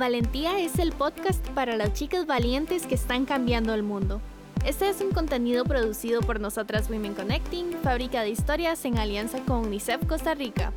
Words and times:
Valentía 0.00 0.58
es 0.60 0.78
el 0.78 0.92
podcast 0.92 1.46
para 1.48 1.76
las 1.76 1.92
chicas 1.92 2.24
valientes 2.24 2.86
que 2.86 2.94
están 2.94 3.26
cambiando 3.26 3.74
el 3.74 3.82
mundo. 3.82 4.22
Este 4.64 4.88
es 4.88 5.02
un 5.02 5.10
contenido 5.10 5.66
producido 5.66 6.22
por 6.22 6.40
nosotras 6.40 6.88
Women 6.88 7.12
Connecting, 7.12 7.74
fábrica 7.82 8.22
de 8.22 8.30
historias 8.30 8.82
en 8.86 8.96
alianza 8.96 9.40
con 9.40 9.66
UNICEF 9.66 10.06
Costa 10.06 10.32
Rica. 10.32 10.72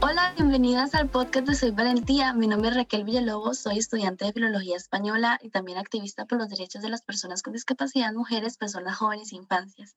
Hola, 0.00 0.32
bienvenidas 0.34 0.94
al 0.94 1.10
podcast 1.10 1.48
de 1.48 1.54
Soy 1.54 1.72
Valentía. 1.72 2.32
Mi 2.32 2.46
nombre 2.46 2.70
es 2.70 2.76
Raquel 2.76 3.04
Villalobos, 3.04 3.58
soy 3.58 3.76
estudiante 3.76 4.24
de 4.24 4.32
Filología 4.32 4.78
Española 4.78 5.38
y 5.42 5.50
también 5.50 5.76
activista 5.76 6.24
por 6.24 6.38
los 6.38 6.48
derechos 6.48 6.80
de 6.80 6.88
las 6.88 7.02
personas 7.02 7.42
con 7.42 7.52
discapacidad, 7.52 8.10
mujeres, 8.14 8.56
personas 8.56 8.96
jóvenes 8.96 9.32
e 9.32 9.36
infancias. 9.36 9.96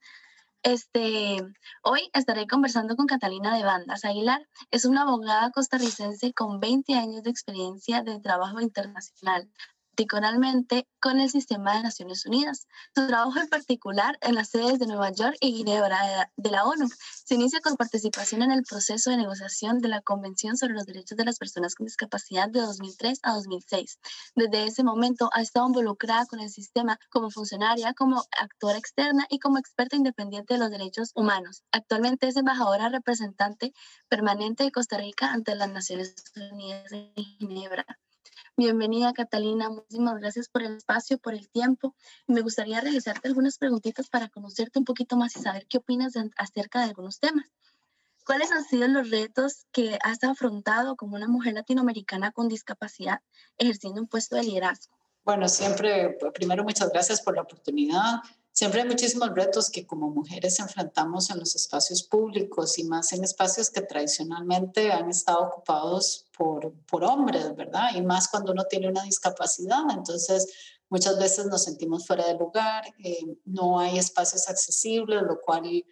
Este, 0.64 1.38
hoy 1.83 2.10
estaré 2.14 2.46
conversando 2.46 2.96
con 2.96 3.07
Catalina 3.07 3.57
de 3.57 3.64
Bandas 3.64 4.06
Aguilar. 4.06 4.47
Es 4.70 4.86
una 4.86 5.01
abogada 5.01 5.50
costarricense 5.50 6.34
con 6.34 6.60
20 6.60 6.93
años 6.93 7.24
de 7.24 7.32
experiencia 7.32 8.04
de 8.04 8.20
trabajo 8.20 8.61
internacional 8.61 9.50
particularmente 10.01 10.87
con 11.00 11.19
el 11.19 11.29
sistema 11.29 11.75
de 11.75 11.83
Naciones 11.83 12.25
Unidas. 12.25 12.68
Su 12.96 13.05
trabajo 13.05 13.39
en 13.39 13.47
particular 13.50 14.18
en 14.21 14.33
las 14.33 14.50
sedes 14.50 14.79
de 14.79 14.87
Nueva 14.87 15.11
York 15.11 15.37
y 15.39 15.51
Ginebra 15.54 16.32
de 16.36 16.50
la 16.50 16.65
ONU 16.65 16.89
se 17.23 17.36
inicia 17.36 17.59
con 17.59 17.75
participación 17.75 18.42
en 18.42 18.51
el 18.51 18.64
proceso 18.64 19.11
de 19.11 19.18
negociación 19.18 19.78
de 19.78 19.89
la 19.89 20.01
Convención 20.01 20.57
sobre 20.57 20.73
los 20.73 20.87
Derechos 20.87 21.18
de 21.18 21.25
las 21.25 21.37
Personas 21.37 21.75
con 21.75 21.86
Discapacidad 21.86 22.50
de 22.50 22.61
2003 22.61 23.19
a 23.21 23.33
2006. 23.33 24.00
Desde 24.36 24.65
ese 24.65 24.83
momento 24.83 25.29
ha 25.33 25.42
estado 25.42 25.68
involucrada 25.68 26.25
con 26.25 26.39
el 26.39 26.50
sistema 26.50 26.97
como 27.11 27.29
funcionaria, 27.29 27.93
como 27.93 28.23
actora 28.39 28.79
externa 28.79 29.28
y 29.29 29.37
como 29.37 29.59
experta 29.59 29.97
independiente 29.97 30.56
de 30.56 30.59
los 30.61 30.71
derechos 30.71 31.11
humanos. 31.14 31.61
Actualmente 31.71 32.28
es 32.28 32.38
embajadora 32.38 32.89
representante 32.89 33.72
permanente 34.09 34.64
de 34.64 34.72
Costa 34.72 34.98
Rica 34.98 35.31
ante 35.31 35.54
las 35.54 35.70
Naciones 35.70 36.16
Unidas 36.52 36.92
en 36.92 37.14
Ginebra. 37.14 37.86
Bienvenida 38.58 39.14
Catalina, 39.14 39.70
muchísimas 39.70 40.20
gracias 40.20 40.50
por 40.50 40.62
el 40.62 40.76
espacio, 40.76 41.18
por 41.18 41.34
el 41.34 41.50
tiempo. 41.50 41.96
Me 42.28 42.42
gustaría 42.42 42.82
realizarte 42.82 43.28
algunas 43.28 43.58
preguntitas 43.58 44.10
para 44.10 44.28
conocerte 44.28 44.78
un 44.78 44.86
poquito 44.86 45.16
más 45.16 45.36
y 45.36 45.40
saber 45.40 45.66
qué 45.68 45.78
opinas 45.78 46.14
acerca 46.38 46.80
de 46.80 46.86
algunos 46.86 47.20
temas. 47.20 47.46
¿Cuáles 48.26 48.52
han 48.52 48.64
sido 48.64 48.88
los 48.88 49.10
retos 49.10 49.66
que 49.72 49.98
has 50.04 50.24
afrontado 50.24 50.96
como 50.96 51.16
una 51.16 51.28
mujer 51.28 51.54
latinoamericana 51.54 52.32
con 52.32 52.50
discapacidad 52.50 53.22
ejerciendo 53.58 54.02
un 54.02 54.08
puesto 54.08 54.36
de 54.36 54.44
liderazgo? 54.44 54.96
Bueno, 55.24 55.48
siempre, 55.48 56.18
primero 56.34 56.64
muchas 56.64 56.92
gracias 56.92 57.22
por 57.22 57.36
la 57.36 57.44
oportunidad. 57.44 58.22
Siempre 58.62 58.81
hay 58.81 58.88
muchísimos 58.88 59.34
retos 59.34 59.72
que 59.72 59.88
como 59.88 60.12
mujeres 60.12 60.59
enfrentamos 60.59 61.31
en 61.31 61.40
los 61.40 61.56
espacios 61.56 62.04
públicos 62.04 62.78
y 62.78 62.84
más 62.84 63.12
en 63.12 63.23
espacios 63.23 63.72
que 63.72 63.81
tradicionalmente 63.81 64.92
han 64.92 65.09
estado 65.09 65.48
ocupados 65.48 66.28
por, 66.38 66.72
por 66.86 67.04
hombres, 67.04 67.56
¿verdad? 67.56 67.95
Y 67.95 68.04
más 68.04 68.28
cuando 68.28 68.52
uno 68.52 68.66
tiene 68.66 68.88
una 68.88 69.02
discapacidad. 69.02 69.82
Entonces, 69.89 70.48
muchas 70.89 71.17
veces 71.17 71.48
nos 71.48 71.64
sentimos 71.64 72.06
fuera 72.06 72.28
de 72.28 72.36
lugar, 72.36 72.84
eh, 73.04 73.36
no 73.45 73.80
hay 73.80 73.98
espacios 73.98 74.48
accesibles, 74.48 75.23
lo 75.23 75.42
cual 75.42 75.84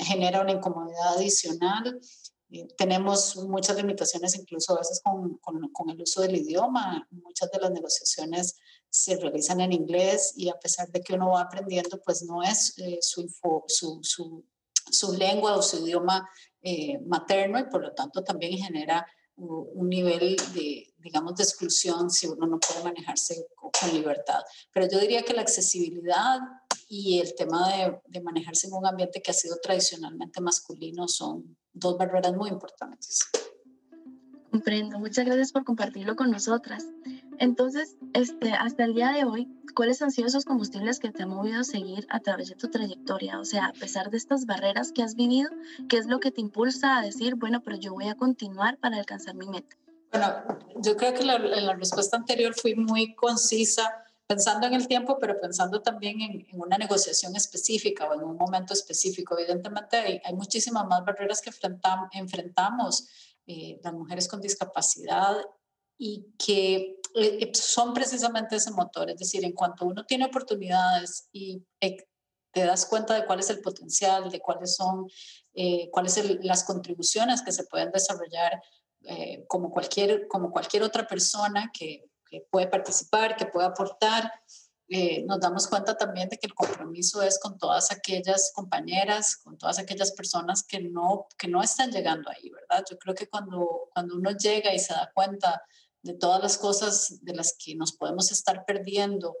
genera 0.00 0.42
una 0.42 0.52
incomodidad 0.52 1.14
adicional. 1.16 1.98
Eh, 2.50 2.68
tenemos 2.76 3.34
muchas 3.48 3.78
limitaciones 3.78 4.36
incluso 4.36 4.74
a 4.74 4.80
veces 4.80 5.00
con, 5.02 5.38
con, 5.38 5.72
con, 5.72 5.88
el 5.88 6.02
uso 6.02 6.20
del 6.20 6.36
idioma. 6.36 7.08
Muchas 7.12 7.50
de 7.50 7.60
las 7.60 7.70
negociaciones 7.70 8.58
se 8.90 9.16
realizan 9.16 9.60
en 9.60 9.72
inglés 9.72 10.34
y 10.36 10.48
a 10.48 10.58
pesar 10.58 10.90
de 10.90 11.00
que 11.00 11.14
uno 11.14 11.30
va 11.30 11.42
aprendiendo, 11.42 12.00
pues 12.04 12.22
no 12.22 12.42
es 12.42 12.76
eh, 12.78 12.98
su, 13.00 13.28
su, 13.68 14.00
su, 14.02 14.44
su, 14.90 15.12
lengua 15.12 15.56
o 15.56 15.62
su 15.62 15.86
idioma 15.86 16.28
eh, 16.60 16.98
materno 17.06 17.58
y 17.58 17.64
por 17.64 17.82
lo 17.82 17.94
tanto 17.94 18.24
también 18.24 18.58
genera 18.58 19.06
un 19.36 19.88
nivel 19.88 20.36
de, 20.52 20.92
digamos, 20.98 21.34
de 21.36 21.44
exclusión 21.44 22.10
si 22.10 22.26
uno 22.26 22.46
no 22.46 22.58
puede 22.58 22.84
manejarse 22.84 23.46
con, 23.54 23.70
libertad. 23.94 24.42
Pero 24.74 24.86
yo 24.86 24.98
diría 24.98 25.22
que 25.22 25.32
la 25.32 25.40
accesibilidad 25.40 26.38
y 26.88 27.20
el 27.20 27.34
tema 27.34 27.72
de, 27.72 27.98
de 28.06 28.20
manejarse 28.20 28.66
en 28.66 28.74
un 28.74 28.86
ambiente 28.86 29.22
que 29.22 29.30
ha 29.30 29.34
sido 29.34 29.56
tradicionalmente 29.62 30.42
masculino 30.42 31.08
son 31.08 31.56
dos 31.72 31.96
barreras 31.96 32.34
muy 32.34 32.50
importantes. 32.50 33.20
Comprendo. 34.50 34.98
Muchas 34.98 35.24
gracias 35.24 35.52
por 35.52 35.64
compartirlo 35.64 36.16
con 36.16 36.30
nosotras. 36.30 36.84
Entonces, 37.40 37.96
este, 38.12 38.52
hasta 38.52 38.84
el 38.84 38.94
día 38.94 39.12
de 39.12 39.24
hoy, 39.24 39.48
¿cuáles 39.74 40.02
han 40.02 40.10
sido 40.10 40.28
esos 40.28 40.44
combustibles 40.44 41.00
que 41.00 41.10
te 41.10 41.22
han 41.22 41.30
movido 41.30 41.60
a 41.60 41.64
seguir 41.64 42.06
a 42.10 42.20
través 42.20 42.50
de 42.50 42.54
tu 42.54 42.68
trayectoria? 42.70 43.40
O 43.40 43.46
sea, 43.46 43.68
a 43.68 43.72
pesar 43.72 44.10
de 44.10 44.18
estas 44.18 44.44
barreras 44.44 44.92
que 44.92 45.02
has 45.02 45.14
vivido, 45.14 45.48
¿qué 45.88 45.96
es 45.96 46.06
lo 46.06 46.20
que 46.20 46.30
te 46.30 46.42
impulsa 46.42 46.98
a 46.98 47.02
decir, 47.02 47.36
bueno, 47.36 47.62
pero 47.62 47.78
yo 47.78 47.94
voy 47.94 48.08
a 48.08 48.14
continuar 48.14 48.76
para 48.76 48.98
alcanzar 48.98 49.36
mi 49.36 49.48
meta? 49.48 49.74
Bueno, 50.12 50.26
yo 50.82 50.98
creo 50.98 51.14
que 51.14 51.24
la, 51.24 51.36
en 51.36 51.64
la 51.64 51.74
respuesta 51.76 52.18
anterior 52.18 52.54
fui 52.54 52.74
muy 52.74 53.14
concisa 53.14 53.90
pensando 54.26 54.66
en 54.66 54.74
el 54.74 54.86
tiempo, 54.86 55.16
pero 55.18 55.40
pensando 55.40 55.80
también 55.80 56.20
en, 56.20 56.46
en, 56.46 56.60
una 56.60 56.76
negociación 56.76 57.34
específica 57.36 58.04
o 58.04 58.14
en 58.14 58.22
un 58.22 58.36
momento 58.36 58.74
específico. 58.74 59.38
Evidentemente 59.38 59.96
hay, 59.96 60.20
hay 60.22 60.34
muchísimas 60.34 60.86
más 60.86 61.06
barreras 61.06 61.40
que 61.40 61.48
enfrentam, 61.48 62.06
enfrentamos 62.12 63.08
eh, 63.46 63.80
las 63.82 63.94
mujeres 63.94 64.28
con 64.28 64.42
discapacidad 64.42 65.38
y 66.02 66.34
que 66.38 66.76
eh, 67.14 67.38
eh, 67.40 67.50
son 67.54 67.92
precisamente 67.92 68.56
ese 68.56 68.70
motor, 68.70 69.10
es 69.10 69.18
decir, 69.18 69.44
en 69.44 69.52
cuanto 69.52 69.84
uno 69.84 70.06
tiene 70.06 70.24
oportunidades 70.24 71.28
y 71.30 71.62
te 71.78 72.64
das 72.64 72.86
cuenta 72.86 73.14
de 73.14 73.26
cuál 73.26 73.40
es 73.40 73.50
el 73.50 73.60
potencial, 73.60 74.30
de 74.30 74.40
cuáles 74.40 74.74
son, 74.74 75.06
cuáles 75.92 76.14
son 76.14 76.40
las 76.42 76.64
contribuciones 76.64 77.42
que 77.42 77.52
se 77.52 77.64
pueden 77.64 77.92
desarrollar 77.92 78.60
como, 79.46 79.70
cualquier, 79.70 80.26
como 80.26 80.50
cualquier 80.50 80.82
otra 80.82 81.06
persona 81.06 81.70
que, 81.72 82.10
que 82.28 82.44
puede 82.50 82.66
participar, 82.66 83.36
que 83.36 83.46
puede 83.46 83.68
aportar, 83.68 84.32
eh, 84.92 85.22
nos 85.22 85.38
damos 85.38 85.68
cuenta 85.68 85.96
también 85.96 86.28
de 86.28 86.36
que 86.36 86.48
el 86.48 86.54
compromiso 86.54 87.22
es 87.22 87.38
con 87.38 87.56
todas 87.58 87.92
aquellas 87.92 88.50
compañeras, 88.52 89.36
con 89.36 89.56
todas 89.56 89.78
aquellas 89.78 90.10
personas 90.10 90.64
que 90.64 90.80
no, 90.80 91.28
que 91.38 91.46
no 91.46 91.62
están 91.62 91.92
llegando 91.92 92.28
ahí, 92.28 92.50
¿verdad? 92.50 92.84
Yo 92.90 92.98
creo 92.98 93.14
que 93.14 93.28
cuando, 93.28 93.88
cuando 93.94 94.16
uno 94.16 94.32
llega 94.32 94.74
y 94.74 94.80
se 94.80 94.92
da 94.92 95.08
cuenta 95.14 95.62
de 96.02 96.14
todas 96.14 96.42
las 96.42 96.58
cosas 96.58 97.18
de 97.22 97.34
las 97.34 97.56
que 97.58 97.74
nos 97.74 97.92
podemos 97.92 98.32
estar 98.32 98.64
perdiendo 98.64 99.36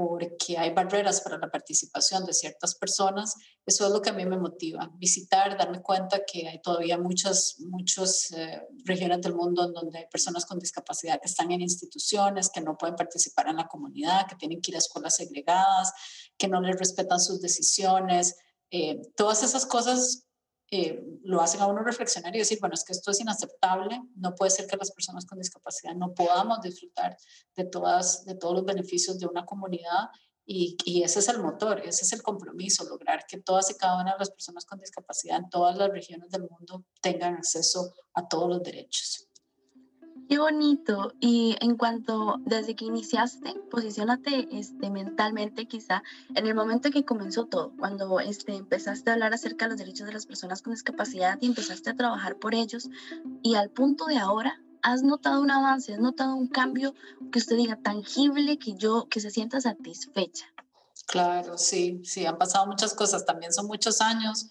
porque 0.00 0.56
hay 0.56 0.72
barreras 0.72 1.20
para 1.20 1.36
la 1.36 1.50
participación 1.50 2.24
de 2.24 2.32
ciertas 2.32 2.74
personas, 2.74 3.34
eso 3.66 3.84
es 3.84 3.92
lo 3.92 4.00
que 4.00 4.08
a 4.08 4.14
mí 4.14 4.24
me 4.24 4.38
motiva, 4.38 4.90
visitar, 4.94 5.58
darme 5.58 5.82
cuenta 5.82 6.24
que 6.24 6.48
hay 6.48 6.62
todavía 6.62 6.96
muchas, 6.96 7.56
muchas 7.58 8.30
eh, 8.32 8.62
regiones 8.84 9.20
del 9.20 9.34
mundo 9.34 9.62
en 9.66 9.74
donde 9.74 9.98
hay 9.98 10.06
personas 10.06 10.46
con 10.46 10.58
discapacidad 10.58 11.20
que 11.20 11.28
están 11.28 11.52
en 11.52 11.60
instituciones, 11.60 12.48
que 12.48 12.62
no 12.62 12.78
pueden 12.78 12.96
participar 12.96 13.48
en 13.48 13.56
la 13.56 13.68
comunidad, 13.68 14.26
que 14.26 14.36
tienen 14.36 14.62
que 14.62 14.70
ir 14.70 14.76
a 14.76 14.78
escuelas 14.78 15.16
segregadas, 15.16 15.92
que 16.38 16.48
no 16.48 16.62
les 16.62 16.78
respetan 16.78 17.20
sus 17.20 17.40
decisiones. 17.42 18.36
Eh, 18.70 19.02
todas 19.16 19.42
esas 19.42 19.66
cosas 19.66 20.24
eh, 20.72 21.02
lo 21.24 21.40
hacen 21.40 21.60
a 21.60 21.66
uno 21.66 21.82
reflexionar 21.82 22.34
y 22.34 22.38
decir, 22.38 22.58
bueno, 22.60 22.74
es 22.74 22.84
que 22.84 22.92
esto 22.92 23.10
es 23.10 23.20
inaceptable, 23.20 24.00
no 24.14 24.34
puede 24.34 24.52
ser 24.52 24.66
que 24.68 24.76
las 24.76 24.92
personas 24.92 25.26
con 25.26 25.38
discapacidad 25.38 25.94
no 25.94 26.14
podamos 26.14 26.60
disfrutar 26.60 27.16
de, 27.56 27.64
todas, 27.64 28.24
de 28.24 28.36
todos 28.36 28.54
los 28.54 28.64
beneficios 28.64 29.18
de 29.18 29.26
una 29.26 29.44
comunidad 29.44 30.10
y, 30.46 30.76
y, 30.84 31.02
ese 31.02 31.18
es 31.18 31.28
el 31.28 31.40
motor, 31.40 31.80
ese 31.80 32.04
es 32.04 32.12
el 32.12 32.22
compromiso, 32.22 32.84
lograr 32.84 33.24
que 33.26 33.38
todas 33.38 33.70
y 33.70 33.74
cada 33.74 34.00
una 34.00 34.12
de 34.12 34.18
las 34.18 34.30
personas 34.30 34.64
con 34.64 34.78
discapacidad 34.78 35.38
en 35.38 35.50
todas 35.50 35.76
las 35.76 35.90
regiones 35.90 36.30
del 36.30 36.48
mundo 36.48 36.84
tengan 37.00 37.34
acceso 37.34 37.92
a 38.14 38.26
todos 38.26 38.48
los 38.48 38.62
derechos. 38.62 39.29
Qué 40.30 40.38
bonito. 40.38 41.12
Y 41.18 41.56
en 41.60 41.76
cuanto, 41.76 42.36
desde 42.46 42.76
que 42.76 42.84
iniciaste, 42.84 43.52
posicionate 43.68 44.46
este, 44.52 44.88
mentalmente 44.88 45.66
quizá 45.66 46.04
en 46.36 46.46
el 46.46 46.54
momento 46.54 46.92
que 46.92 47.04
comenzó 47.04 47.46
todo, 47.46 47.72
cuando 47.76 48.20
este, 48.20 48.54
empezaste 48.54 49.10
a 49.10 49.14
hablar 49.14 49.34
acerca 49.34 49.64
de 49.64 49.70
los 49.70 49.78
derechos 49.80 50.06
de 50.06 50.12
las 50.12 50.26
personas 50.26 50.62
con 50.62 50.72
discapacidad 50.72 51.36
y 51.40 51.46
empezaste 51.46 51.90
a 51.90 51.96
trabajar 51.96 52.36
por 52.36 52.54
ellos. 52.54 52.88
Y 53.42 53.56
al 53.56 53.70
punto 53.70 54.04
de 54.04 54.18
ahora, 54.18 54.62
¿has 54.82 55.02
notado 55.02 55.42
un 55.42 55.50
avance? 55.50 55.94
¿Has 55.94 56.00
notado 56.00 56.36
un 56.36 56.46
cambio 56.46 56.94
que 57.32 57.40
usted 57.40 57.56
diga 57.56 57.74
tangible, 57.74 58.56
que 58.56 58.74
yo, 58.76 59.08
que 59.10 59.18
se 59.18 59.30
sienta 59.32 59.60
satisfecha? 59.60 60.46
Claro, 61.08 61.58
sí, 61.58 62.02
sí, 62.04 62.24
han 62.24 62.38
pasado 62.38 62.68
muchas 62.68 62.94
cosas, 62.94 63.26
también 63.26 63.52
son 63.52 63.66
muchos 63.66 64.00
años 64.00 64.48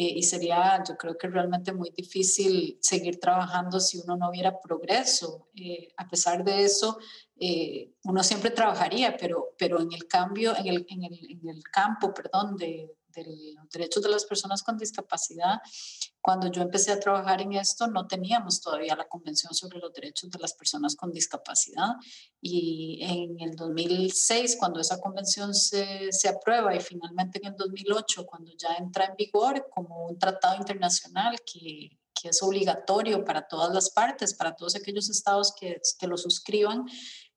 eh, 0.00 0.12
y 0.14 0.22
sería, 0.22 0.80
yo 0.88 0.96
creo 0.96 1.18
que 1.18 1.26
realmente 1.26 1.72
muy 1.72 1.90
difícil 1.90 2.78
seguir 2.80 3.18
trabajando 3.18 3.80
si 3.80 3.98
uno 3.98 4.16
no 4.16 4.30
viera 4.30 4.60
progreso. 4.60 5.48
Eh, 5.56 5.88
a 5.96 6.06
pesar 6.06 6.44
de 6.44 6.62
eso, 6.62 6.98
eh, 7.40 7.94
uno 8.04 8.22
siempre 8.22 8.52
trabajaría, 8.52 9.16
pero, 9.16 9.56
pero 9.58 9.80
en 9.80 9.92
el 9.92 10.06
cambio, 10.06 10.56
en 10.56 10.68
el, 10.68 10.86
en 10.88 11.02
el, 11.02 11.18
en 11.28 11.48
el 11.48 11.64
campo, 11.64 12.14
perdón, 12.14 12.56
de, 12.56 12.94
de 13.14 13.24
los 13.54 13.68
derechos 13.70 14.02
de 14.02 14.10
las 14.10 14.24
personas 14.24 14.62
con 14.62 14.76
discapacidad, 14.76 15.60
cuando 16.20 16.50
yo 16.50 16.62
empecé 16.62 16.92
a 16.92 17.00
trabajar 17.00 17.40
en 17.40 17.54
esto 17.54 17.86
no 17.86 18.06
teníamos 18.06 18.60
todavía 18.60 18.96
la 18.96 19.08
Convención 19.08 19.54
sobre 19.54 19.78
los 19.78 19.92
Derechos 19.92 20.30
de 20.30 20.38
las 20.38 20.52
Personas 20.54 20.94
con 20.94 21.10
Discapacidad. 21.12 21.94
Y 22.40 22.98
en 23.02 23.40
el 23.40 23.56
2006, 23.56 24.56
cuando 24.58 24.80
esa 24.80 25.00
convención 25.00 25.54
se, 25.54 26.12
se 26.12 26.28
aprueba 26.28 26.74
y 26.74 26.80
finalmente 26.80 27.38
en 27.42 27.52
el 27.52 27.56
2008, 27.56 28.26
cuando 28.26 28.52
ya 28.56 28.74
entra 28.78 29.06
en 29.06 29.16
vigor 29.16 29.68
como 29.70 30.06
un 30.06 30.18
tratado 30.18 30.56
internacional 30.56 31.36
que, 31.50 31.98
que 32.20 32.28
es 32.28 32.42
obligatorio 32.42 33.24
para 33.24 33.46
todas 33.46 33.72
las 33.72 33.90
partes, 33.90 34.34
para 34.34 34.54
todos 34.54 34.76
aquellos 34.76 35.08
estados 35.08 35.54
que, 35.58 35.80
que 35.98 36.06
lo 36.06 36.16
suscriban, 36.16 36.84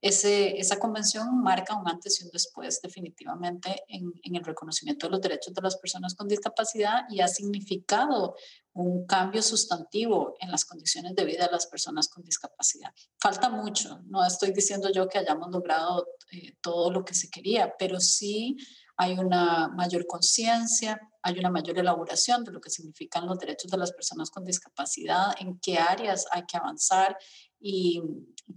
ese, 0.01 0.59
esa 0.59 0.79
convención 0.79 1.41
marca 1.43 1.75
un 1.75 1.87
antes 1.87 2.19
y 2.19 2.23
un 2.25 2.31
después 2.31 2.81
definitivamente 2.81 3.83
en, 3.87 4.11
el 4.23 4.43
reconocimiento 4.43 5.05
de 5.05 5.11
los 5.11 5.21
derechos 5.21 5.53
de 5.53 5.61
las 5.61 5.77
personas 5.77 6.15
con 6.15 6.27
discapacidad 6.27 7.03
y 7.09 7.21
ha 7.21 7.27
significado 7.27 8.35
un 8.73 9.05
cambio 9.05 9.43
sustantivo 9.43 10.33
en 10.39 10.49
las 10.49 10.65
condiciones 10.65 11.13
de 11.13 11.25
vida 11.25 11.45
de 11.45 11.51
las 11.51 11.67
personas 11.67 12.07
con 12.07 12.23
discapacidad. 12.23 12.91
Falta 13.19 13.49
mucho, 13.49 13.99
no 14.05 14.25
estoy 14.25 14.51
diciendo 14.51 14.89
yo 14.91 15.07
que 15.07 15.19
hayamos 15.19 15.49
logrado 15.51 16.07
eh, 16.31 16.55
todo 16.61 16.89
lo 16.89 17.05
que 17.05 17.13
se 17.13 17.29
quería, 17.29 17.75
pero 17.77 17.99
sí 17.99 18.57
hay 18.97 19.17
una 19.17 19.67
mayor 19.67 20.07
conciencia, 20.07 20.99
hay 21.21 21.37
una 21.37 21.49
mayor 21.49 21.77
elaboración 21.77 22.43
de 22.43 22.51
lo 22.51 22.61
que 22.61 22.69
significan 22.69 23.27
los 23.27 23.37
derechos 23.37 23.69
de 23.69 23.77
las 23.77 23.91
personas 23.91 24.31
con 24.31 24.45
discapacidad, 24.45 25.33
en 25.39 25.59
qué 25.59 25.77
áreas 25.77 26.25
hay 26.31 26.43
que 26.45 26.57
avanzar 26.57 27.17
y 27.61 28.01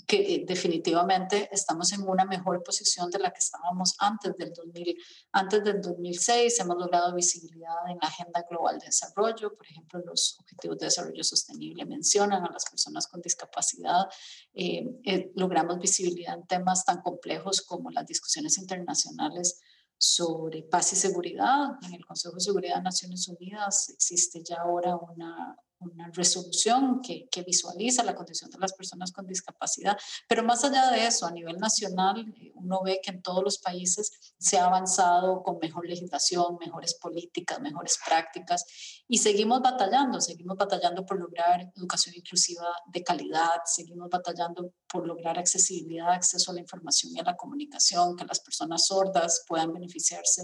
que 0.06 0.34
eh, 0.34 0.44
definitivamente 0.46 1.48
estamos 1.52 1.92
en 1.92 2.02
una 2.02 2.24
mejor 2.24 2.62
posición 2.62 3.10
de 3.10 3.18
la 3.18 3.30
que 3.30 3.38
estábamos 3.38 3.94
antes 3.98 4.34
del, 4.36 4.52
2000, 4.52 4.96
antes 5.32 5.62
del 5.62 5.80
2006. 5.80 6.58
Hemos 6.60 6.78
logrado 6.78 7.14
visibilidad 7.14 7.76
en 7.88 7.98
la 8.00 8.08
Agenda 8.08 8.44
Global 8.48 8.78
de 8.78 8.86
Desarrollo, 8.86 9.54
por 9.54 9.66
ejemplo, 9.66 10.00
los 10.04 10.38
Objetivos 10.40 10.78
de 10.78 10.86
Desarrollo 10.86 11.22
Sostenible 11.22 11.84
mencionan 11.84 12.44
a 12.44 12.50
las 12.50 12.64
personas 12.64 13.06
con 13.06 13.20
discapacidad. 13.20 14.06
Eh, 14.54 14.84
eh, 15.04 15.32
logramos 15.36 15.78
visibilidad 15.78 16.34
en 16.34 16.46
temas 16.46 16.84
tan 16.84 17.00
complejos 17.00 17.62
como 17.62 17.90
las 17.90 18.06
discusiones 18.06 18.58
internacionales 18.58 19.60
sobre 19.96 20.62
paz 20.62 20.92
y 20.92 20.96
seguridad. 20.96 21.78
En 21.82 21.94
el 21.94 22.04
Consejo 22.04 22.34
de 22.34 22.40
Seguridad 22.40 22.76
de 22.76 22.82
Naciones 22.82 23.28
Unidas 23.28 23.88
existe 23.90 24.42
ya 24.42 24.56
ahora 24.60 24.96
una, 24.96 25.56
una 25.92 26.10
resolución 26.12 27.00
que, 27.02 27.28
visualiza 27.44 28.02
la 28.04 28.14
condición 28.14 28.50
de 28.50 28.58
las 28.58 28.72
personas 28.72 29.12
con 29.12 29.26
discapacidad. 29.26 29.98
Pero 30.28 30.42
más 30.42 30.64
allá 30.64 30.90
de 30.90 31.06
eso, 31.06 31.26
a 31.26 31.30
nivel 31.30 31.58
nacional, 31.58 32.24
eh, 32.40 32.52
uno 32.54 32.80
ve 32.82 33.00
que 33.02 33.10
en 33.10 33.20
todos 33.20 33.44
los 33.44 33.58
países 33.58 34.34
se 34.38 34.58
ha 34.58 34.64
avanzado 34.64 35.42
con 35.42 35.58
mejor 35.58 35.86
legislación, 35.86 36.56
mejores 36.58 36.94
políticas, 36.94 37.60
mejores 37.60 37.98
prácticas 38.04 38.64
y 39.06 39.18
seguimos 39.18 39.60
batallando, 39.60 40.20
seguimos 40.20 40.56
batallando 40.56 41.04
por 41.04 41.18
lograr 41.18 41.70
educación 41.76 42.14
inclusiva 42.14 42.66
de 42.86 43.02
calidad, 43.02 43.60
seguimos 43.66 44.08
batallando 44.08 44.72
por 44.88 45.06
lograr 45.06 45.38
accesibilidad, 45.38 46.12
acceso 46.12 46.50
a 46.50 46.54
la 46.54 46.60
información 46.60 47.12
y 47.14 47.20
a 47.20 47.24
la 47.24 47.36
comunicación, 47.36 48.16
que 48.16 48.24
las 48.24 48.40
personas 48.40 48.86
sordas 48.86 49.44
puedan 49.46 49.72
beneficiarse 49.72 50.42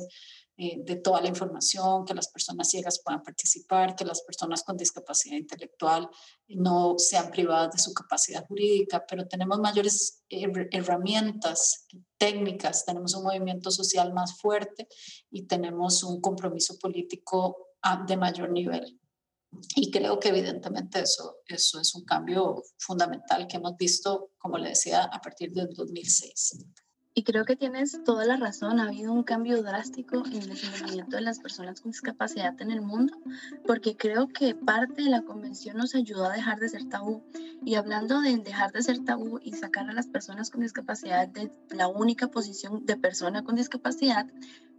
eh, 0.63 0.77
de 0.85 0.97
toda 0.97 1.23
la 1.23 1.29
información, 1.29 2.05
que 2.05 2.13
las 2.13 2.29
personas 2.29 2.69
ciegas 2.69 3.01
puedan 3.03 3.23
participar, 3.23 3.97
que 3.97 4.05
las 4.05 4.21
personas 4.21 4.63
con 4.63 4.77
discapacidad 4.77 5.39
intelectual 5.39 6.07
no 6.49 6.97
sean 6.99 7.31
privadas 7.31 7.73
de 7.73 7.79
su 7.79 7.95
capacidad 7.95 8.47
jurídica, 8.47 9.03
pero 9.09 9.27
tenemos 9.27 9.59
mayores 9.59 10.23
herramientas 10.29 11.87
técnicas, 12.19 12.85
tenemos 12.85 13.15
un 13.15 13.23
movimiento 13.23 13.71
social 13.71 14.13
más 14.13 14.37
fuerte 14.37 14.87
y 15.31 15.47
tenemos 15.47 16.03
un 16.03 16.21
compromiso 16.21 16.79
político 16.79 17.69
de 18.07 18.19
mayor 18.19 18.51
nivel. 18.51 19.01
Y 19.77 19.91
creo 19.91 20.21
que 20.21 20.29
evidentemente 20.29 21.01
eso, 21.01 21.39
eso 21.47 21.81
es 21.81 21.95
un 21.95 22.05
cambio 22.05 22.63
fundamental 22.77 23.47
que 23.47 23.57
hemos 23.57 23.79
visto, 23.79 24.33
como 24.37 24.59
le 24.59 24.69
decía, 24.69 25.05
a 25.05 25.23
partir 25.23 25.53
del 25.53 25.73
2006. 25.73 26.67
Y 27.13 27.25
creo 27.25 27.45
que 27.45 27.57
tienes 27.57 28.05
toda 28.05 28.25
la 28.25 28.37
razón. 28.37 28.79
Ha 28.79 28.85
habido 28.85 29.13
un 29.13 29.25
cambio 29.25 29.63
drástico 29.63 30.25
en 30.27 30.35
el 30.35 30.49
desenvolvimiento 30.49 31.17
de 31.17 31.23
las 31.23 31.41
personas 31.41 31.81
con 31.81 31.91
discapacidad 31.91 32.61
en 32.63 32.71
el 32.71 32.83
mundo, 32.83 33.19
porque 33.67 33.97
creo 33.97 34.29
que 34.29 34.55
parte 34.55 35.03
de 35.03 35.11
la 35.11 35.23
convención 35.23 35.77
nos 35.77 35.95
ayudó 35.97 36.27
a 36.27 36.33
dejar 36.33 36.61
de 36.61 36.69
ser 36.69 36.89
tabú. 36.89 37.23
Y 37.65 37.75
hablando 37.75 38.21
de 38.21 38.37
dejar 38.39 38.71
de 38.73 38.83
ser 38.83 39.05
tabú 39.05 39.41
y 39.43 39.53
sacar 39.53 39.91
a 39.91 39.93
las 39.93 40.07
personas 40.07 40.51
con 40.51 40.61
discapacidad 40.61 41.27
de 41.27 41.51
la 41.71 41.89
única 41.89 42.29
posición 42.29 42.87
de 42.87 42.97
persona 42.97 43.43
con 43.43 43.57
discapacidad, 43.57 44.27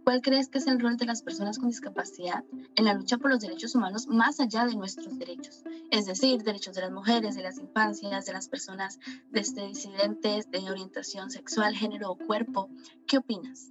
¿Cuál 0.04 0.20
crees 0.20 0.48
que 0.48 0.58
es 0.58 0.66
el 0.66 0.80
rol 0.80 0.96
de 0.96 1.06
las 1.06 1.22
personas 1.22 1.58
con 1.58 1.68
discapacidad 1.68 2.42
en 2.74 2.84
la 2.84 2.94
lucha 2.94 3.18
por 3.18 3.30
los 3.30 3.40
derechos 3.40 3.74
humanos 3.74 4.08
más 4.08 4.40
allá 4.40 4.66
de 4.66 4.74
nuestros 4.74 5.16
derechos? 5.18 5.62
Es 5.90 6.06
decir, 6.06 6.42
derechos 6.42 6.74
de 6.74 6.80
las 6.80 6.90
mujeres, 6.90 7.36
de 7.36 7.42
las 7.42 7.58
infancias, 7.58 8.26
de 8.26 8.32
las 8.32 8.48
personas 8.48 8.98
desde 9.30 9.66
disidentes, 9.68 10.50
de 10.50 10.58
orientación 10.70 11.30
sexual, 11.30 11.76
género 11.76 12.10
o 12.10 12.18
cuerpo. 12.18 12.68
¿Qué 13.06 13.18
opinas? 13.18 13.68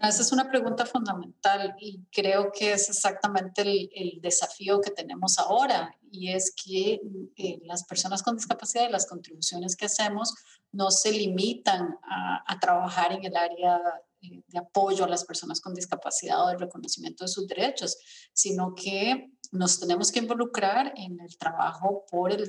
Esa 0.00 0.22
es 0.22 0.32
una 0.32 0.48
pregunta 0.48 0.84
fundamental 0.84 1.74
y 1.80 2.00
creo 2.12 2.50
que 2.52 2.72
es 2.72 2.88
exactamente 2.88 3.62
el, 3.62 4.20
desafío 4.20 4.80
que 4.80 4.90
tenemos 4.90 5.38
ahora 5.38 5.96
y 6.10 6.32
es 6.32 6.52
que 6.52 7.00
eh, 7.36 7.60
las 7.64 7.84
personas 7.84 8.22
con 8.22 8.36
discapacidad 8.36 8.88
y 8.88 8.92
las 8.92 9.06
contribuciones 9.06 9.76
que 9.76 9.86
hacemos 9.86 10.34
no 10.72 10.90
se 10.90 11.12
limitan 11.12 11.98
a, 12.02 12.42
a 12.46 12.58
trabajar 12.58 13.12
en 13.12 13.24
el 13.24 13.36
área 13.36 13.80
de 14.22 14.58
apoyo 14.58 15.04
a 15.04 15.08
las 15.08 15.24
personas 15.24 15.60
con 15.60 15.74
discapacidad 15.74 16.44
o 16.44 16.48
de 16.48 16.58
reconocimiento 16.58 17.24
de 17.24 17.28
sus 17.28 17.46
derechos, 17.46 17.96
sino 18.32 18.74
que 18.74 19.32
nos 19.50 19.80
tenemos 19.80 20.10
que 20.10 20.20
involucrar 20.20 20.92
en 20.96 21.20
el 21.20 21.36
trabajo 21.36 22.04
por 22.10 22.32
el, 22.32 22.46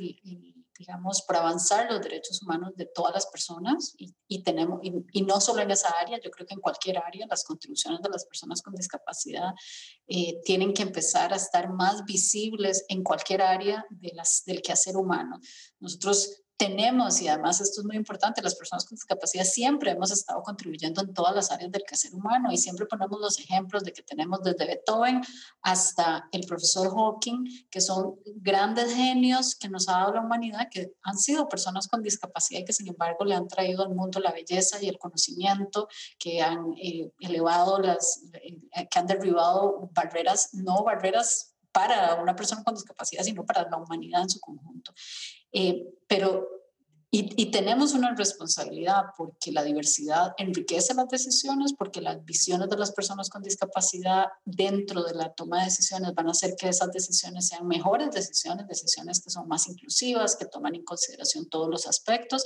digamos, 0.77 1.21
por 1.21 1.35
avanzar 1.35 1.91
los 1.91 2.01
derechos 2.01 2.41
humanos 2.41 2.73
de 2.75 2.85
todas 2.85 3.13
las 3.13 3.27
personas 3.27 3.93
y, 3.97 4.13
y 4.27 4.43
tenemos, 4.43 4.79
y, 4.81 5.21
no 5.21 5.39
solo 5.39 5.61
en 5.61 5.71
esa 5.71 5.89
área, 5.89 6.19
yo 6.23 6.31
creo 6.31 6.47
que 6.47 6.53
en 6.53 6.61
cualquier 6.61 6.97
área 6.97 7.27
las 7.27 7.43
contribuciones 7.43 8.01
de 8.01 8.09
las 8.09 8.25
personas 8.25 8.61
con 8.61 8.73
discapacidad 8.73 9.51
eh, 10.07 10.41
tienen 10.43 10.73
que 10.73 10.83
empezar 10.83 11.33
a 11.33 11.37
estar 11.37 11.69
más 11.69 12.03
visibles 12.05 12.85
en 12.89 13.03
cualquier 13.03 13.41
área 13.41 13.85
de 13.89 14.11
las, 14.13 14.43
del 14.45 14.61
quehacer 14.61 14.97
humano. 14.97 15.39
Nosotros 15.79 16.42
tenemos, 16.63 17.21
y 17.21 17.27
además 17.27 17.59
esto 17.59 17.81
es 17.81 17.85
muy 17.85 17.97
importante, 17.97 18.41
las 18.41 18.55
personas 18.55 18.85
con 18.85 18.95
discapacidad 18.95 19.43
siempre 19.43 19.91
hemos 19.91 20.11
estado 20.11 20.41
contribuyendo 20.41 21.01
en 21.01 21.13
todas 21.13 21.35
las 21.35 21.51
áreas 21.51 21.71
del 21.71 21.83
quehacer 21.83 22.13
humano 22.15 22.51
y 22.51 22.57
siempre 22.57 22.85
ponemos 22.85 23.19
los 23.19 23.37
ejemplos 23.39 23.83
de 23.83 23.91
que 23.91 24.01
tenemos 24.01 24.41
desde 24.43 24.65
Beethoven 24.65 25.21
hasta 25.61 26.29
el 26.31 26.45
profesor 26.45 26.89
Hawking, 26.89 27.67
que 27.69 27.81
son 27.81 28.15
grandes 28.37 28.93
genios 28.93 29.55
que 29.55 29.67
nos 29.67 29.89
ha 29.89 29.93
dado 29.93 30.13
la 30.13 30.21
humanidad, 30.21 30.69
que 30.71 30.93
han 31.03 31.17
sido 31.17 31.49
personas 31.49 31.87
con 31.87 32.01
discapacidad 32.01 32.61
y 32.61 32.65
que 32.65 32.73
sin 32.73 32.87
embargo 32.87 33.25
le 33.25 33.35
han 33.35 33.47
traído 33.47 33.83
al 33.83 33.93
mundo 33.93 34.19
la 34.21 34.31
belleza 34.31 34.81
y 34.81 34.87
el 34.87 34.97
conocimiento, 34.97 35.89
que 36.17 36.41
han 36.41 36.73
eh, 36.81 37.11
elevado 37.19 37.79
las, 37.79 38.23
eh, 38.33 38.87
que 38.89 38.99
han 38.99 39.07
derribado 39.07 39.89
barreras, 39.93 40.53
no 40.53 40.83
barreras 40.83 41.53
para 41.73 42.15
una 42.21 42.35
persona 42.35 42.63
con 42.63 42.75
discapacidad, 42.75 43.23
sino 43.23 43.45
para 43.45 43.67
la 43.69 43.77
humanidad 43.77 44.21
en 44.21 44.29
su 44.29 44.39
conjunto. 44.39 44.93
Eh, 45.53 45.87
pero, 46.07 46.49
y, 47.11 47.41
y, 47.41 47.51
tenemos 47.51 47.93
una 47.93 48.15
responsabilidad 48.15 49.03
porque 49.15 49.51
la 49.51 49.63
diversidad 49.63 50.33
enriquece 50.37 50.95
las 50.95 51.07
decisiones, 51.07 51.73
porque 51.77 52.01
las 52.01 52.25
visiones 52.25 52.69
de 52.69 52.77
las 52.77 52.91
personas 52.91 53.29
con 53.29 53.43
discapacidad 53.43 54.25
dentro 54.43 55.03
de 55.03 55.13
la 55.13 55.31
toma 55.31 55.59
de 55.59 55.65
decisiones 55.65 56.15
van 56.15 56.27
a 56.27 56.31
hacer 56.31 56.55
que 56.57 56.69
esas 56.69 56.91
decisiones 56.91 57.47
sean 57.47 57.67
mejores 57.67 58.09
decisiones, 58.09 58.67
decisiones 58.67 59.21
que 59.21 59.29
son 59.29 59.47
más 59.47 59.67
inclusivas, 59.67 60.35
que 60.35 60.45
toman 60.45 60.73
en 60.73 60.83
consideración 60.83 61.47
todos 61.47 61.69
los 61.69 61.85
aspectos. 61.85 62.43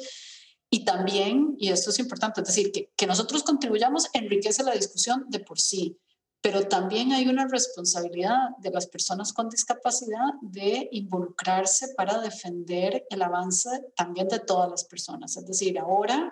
Y 0.70 0.84
también, 0.84 1.56
y 1.58 1.70
esto 1.70 1.92
es 1.92 2.00
importante, 2.00 2.42
es 2.42 2.48
decir, 2.48 2.74
que, 2.74 2.92
que 2.98 3.08
nosotros 3.08 3.44
contribuyamos 3.44 4.08
enriquece 4.12 4.64
la 4.64 4.74
discusión 4.74 5.26
de 5.30 5.40
por 5.40 5.62
sí 5.62 5.98
pero 6.42 6.68
también 6.68 7.12
hay 7.12 7.28
una 7.28 7.48
responsabilidad 7.48 8.50
de 8.60 8.70
las 8.72 8.88
personas 8.88 9.34
con 9.34 9.50
discapacidad 9.50 10.34
de 10.42 10.88
involucrarse 10.92 11.94
para 11.96 12.20
defender 12.20 13.06
el 13.10 13.22
avance 13.22 13.70
también 13.96 14.28
de 14.28 14.40
todas 14.40 14.70
las 14.70 14.84
personas. 14.84 15.36
Es 15.36 15.46
decir, 15.46 15.78
ahora 15.80 16.32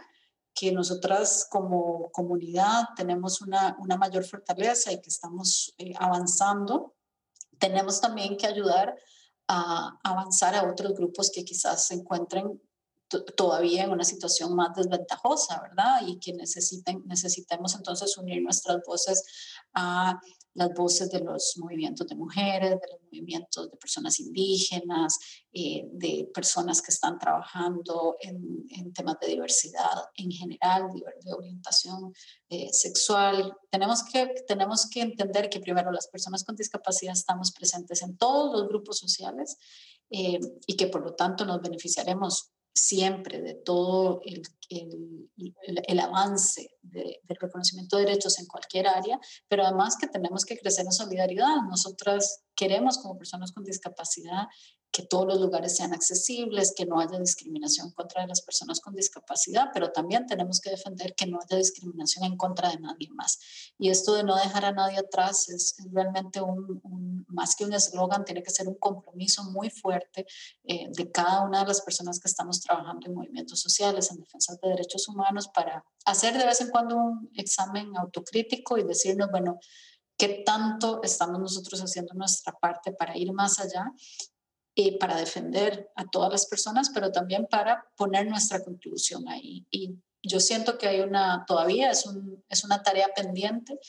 que 0.54 0.72
nosotras 0.72 1.48
como 1.50 2.10
comunidad 2.12 2.86
tenemos 2.96 3.42
una, 3.42 3.76
una 3.80 3.98
mayor 3.98 4.24
fortaleza 4.24 4.92
y 4.92 5.02
que 5.02 5.10
estamos 5.10 5.74
eh, 5.78 5.94
avanzando, 5.98 6.96
tenemos 7.60 8.00
también 8.00 8.38
que 8.38 8.48
ayudar 8.48 8.96
a 9.48 10.00
avanzar 10.04 10.56
a 10.56 10.70
otros 10.70 10.94
grupos 10.94 11.30
que 11.30 11.44
quizás 11.44 11.88
se 11.88 11.96
encuentren 11.96 12.62
todavía 13.24 13.84
en 13.84 13.92
una 13.92 14.04
situación 14.04 14.56
más 14.56 14.76
desventajosa, 14.76 15.62
¿verdad? 15.62 16.02
Y 16.06 16.20
que 16.20 16.34
necesiten, 16.34 17.04
necesitemos 17.06 17.76
entonces 17.76 18.18
unir 18.18 18.42
nuestras 18.42 18.82
voces 18.86 19.24
a 19.74 20.20
las 20.56 20.74
voces 20.74 21.12
de 21.12 21.20
los 21.20 21.58
movimientos 21.58 22.08
de 22.08 22.16
mujeres, 22.16 22.72
de 22.72 22.88
los 22.90 23.02
movimientos 23.04 23.70
de 23.70 23.78
personas 23.78 24.20
indígenas, 24.22 25.18
eh, 25.52 25.84
de 25.92 26.30
personas 26.34 26.82
que 26.82 26.92
están 26.92 27.20
trabajando 27.20 28.16
en, 28.22 28.94
temas 28.94 29.20
de 29.20 29.28
diversidad 29.28 30.06
en 30.16 30.32
general, 30.32 30.88
de 30.94 31.34
orientación 31.34 32.14
eh, 32.48 32.70
sexual. 32.72 33.54
Tenemos 33.70 34.04
que, 34.04 34.34
tenemos 34.48 34.90
que 34.90 35.02
entender 35.02 35.50
que 35.50 35.60
primero 35.60 35.92
las 35.92 36.08
personas 36.08 36.46
con 36.46 36.56
discapacidad 36.56 37.14
estamos 37.14 37.52
presentes 37.52 38.02
en 38.02 38.16
todos 38.18 38.58
los 38.58 38.70
grupos 38.70 38.98
sociales 38.98 39.58
eh, 40.10 40.40
y 40.68 40.78
que 40.78 40.88
por 40.88 41.02
lo 41.02 41.16
tanto 41.16 41.44
nos 41.44 41.62
beneficiaremos 41.62 42.52
siempre 42.76 43.42
de 43.42 43.54
todo 43.54 44.20
el, 44.26 44.42
el, 44.70 46.00
avance 46.00 46.72
de, 46.82 47.22
del 47.24 47.38
reconocimiento 47.40 47.96
de 47.98 48.06
derechos 48.06 48.38
en 48.38 48.48
cualquier 48.48 48.88
área, 48.88 49.18
pero 49.48 49.64
además 49.64 49.96
que 50.00 50.08
tenemos 50.08 50.44
que 50.44 50.58
crecer 50.58 50.86
en 50.86 50.92
solidaridad. 50.92 51.56
Nosotras 51.70 52.44
queremos 52.54 52.98
como 52.98 53.18
personas 53.18 53.54
con 53.54 53.64
discapacidad 53.64 54.48
que 54.96 55.04
todos 55.04 55.28
los 55.28 55.42
lugares 55.42 55.76
sean 55.76 55.94
accesibles, 55.94 56.74
que 56.74 56.86
no 56.86 57.02
haya 57.02 57.20
discriminación 57.20 57.92
contra 57.92 58.26
las 58.26 58.42
personas 58.42 58.80
con 58.80 58.96
discapacidad, 58.96 59.66
pero 59.74 59.92
también 59.92 60.26
tenemos 60.26 60.62
que 60.62 60.70
defender 60.70 61.14
que 61.16 61.28
no 61.28 61.38
haya 61.42 61.58
discriminación 61.58 62.24
en 62.24 62.38
contra 62.38 62.70
de 62.70 62.80
nadie 62.80 63.10
más. 63.14 63.38
Y 63.78 63.90
esto 63.90 64.14
de 64.14 64.24
no 64.24 64.38
dejar 64.38 64.64
a 64.64 64.72
nadie 64.72 65.00
atrás 65.00 65.50
es, 65.50 65.76
realmente 65.92 66.40
un, 66.40 67.26
más 67.28 67.58
que 67.58 67.66
un 67.66 67.74
eslogan, 67.74 68.24
tiene 68.24 68.42
que 68.42 68.52
ser 68.52 68.70
un 68.70 68.76
compromiso 68.76 69.44
muy 69.52 69.70
fuerte 69.70 70.26
eh, 70.64 70.88
de 70.90 71.12
cada 71.12 71.42
una 71.42 71.60
de 71.60 71.68
las 71.68 71.82
personas 71.82 72.18
que 72.18 72.30
estamos 72.30 72.62
trabajando 72.62 73.06
en 73.06 73.16
movimientos 73.16 73.60
sociales, 73.60 74.10
en 74.12 74.22
defensa 74.22 74.56
de 74.64 74.70
derechos 74.70 75.10
humanos, 75.10 75.50
para 75.54 75.84
hacer 76.06 76.38
de 76.38 76.46
vez 76.46 76.62
en 76.62 76.70
cuando 76.70 76.96
un 76.96 77.30
examen 77.36 77.98
autocrítico 77.98 78.78
y 78.78 78.84
decirnos, 78.84 79.30
bueno, 79.30 79.60
qué 80.18 80.44
tanto 80.46 81.02
estamos 81.04 81.38
nosotros 81.42 81.82
haciendo 81.82 82.14
nuestra 82.14 82.54
parte 82.54 82.94
para 82.94 83.18
ir 83.18 83.34
más 83.34 83.60
allá 83.60 83.92
y 84.76 84.98
para 84.98 85.16
defender 85.16 85.90
a 85.96 86.06
todas 86.06 86.30
las 86.32 86.46
personas, 86.46 86.92
pero 86.94 87.12
también 87.12 87.48
para 87.50 87.86
poner 87.96 88.28
nuestra 88.28 88.62
contribución 88.62 89.28
ahí. 89.30 89.66
Y 89.72 89.98
yo 90.22 90.42
siento 90.42 90.78
que 90.78 90.88
hay 90.88 91.00
una, 91.00 91.46
todavía 91.48 91.90
es, 91.90 92.06
un, 92.06 92.44
es 92.50 92.66
una 92.66 92.84
tarea 92.84 93.08
pendiente. 93.16 93.80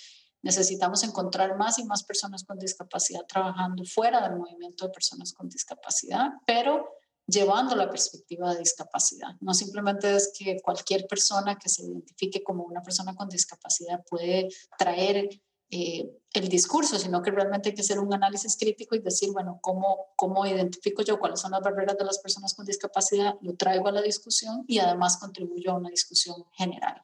Necesitamos 0.42 1.02
encontrar 1.02 1.56
más 1.56 1.80
y 1.80 1.84
más 1.84 2.04
personas 2.04 2.44
con 2.44 2.58
discapacidad 2.58 3.26
trabajando 3.26 3.84
fuera 3.84 4.20
del 4.20 4.38
movimiento 4.38 4.86
de 4.86 4.92
personas 4.92 5.32
con 5.32 5.48
discapacidad, 5.48 6.30
pero 6.46 6.88
llevando 7.26 7.74
la 7.74 7.90
perspectiva 7.90 8.52
de 8.52 8.60
discapacidad. 8.60 9.30
No 9.40 9.54
simplemente 9.54 10.14
es 10.14 10.32
que 10.38 10.60
cualquier 10.62 11.08
persona 11.08 11.58
que 11.58 11.68
se 11.68 11.82
identifique 11.82 12.44
como 12.44 12.62
una 12.62 12.82
persona 12.82 13.16
con 13.16 13.28
discapacidad 13.28 14.04
puede 14.08 14.48
traer 14.78 15.28
eh, 15.70 16.10
el 16.32 16.48
discurso, 16.48 16.98
sino 16.98 17.22
que 17.22 17.30
realmente 17.30 17.70
hay 17.70 17.74
que 17.74 17.80
hacer 17.80 17.98
un 17.98 18.12
análisis 18.12 18.56
crítico 18.56 18.94
y 18.94 19.00
decir, 19.00 19.30
bueno, 19.32 19.58
¿cómo, 19.62 20.08
¿cómo 20.16 20.46
identifico 20.46 21.02
yo 21.02 21.18
cuáles 21.18 21.40
son 21.40 21.52
las 21.52 21.62
barreras 21.62 21.96
de 21.96 22.04
las 22.04 22.18
personas 22.18 22.54
con 22.54 22.66
discapacidad? 22.66 23.34
Lo 23.40 23.54
traigo 23.54 23.88
a 23.88 23.92
la 23.92 24.02
discusión 24.02 24.64
y 24.66 24.78
además 24.78 25.16
contribuyo 25.16 25.72
a 25.72 25.78
una 25.78 25.90
discusión 25.90 26.44
general. 26.52 27.02